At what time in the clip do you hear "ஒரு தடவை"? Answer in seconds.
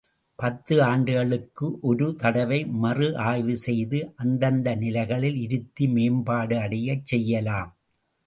1.81-2.59